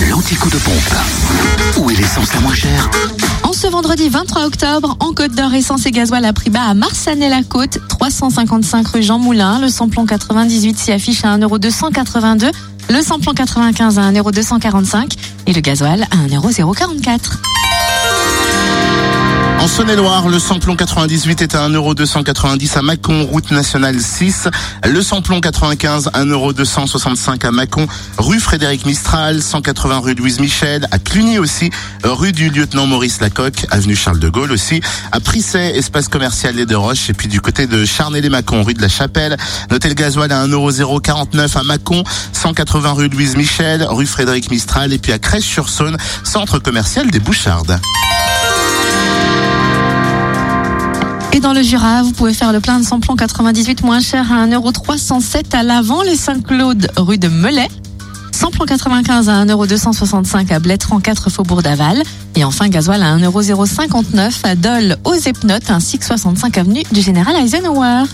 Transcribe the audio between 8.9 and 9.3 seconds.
Jean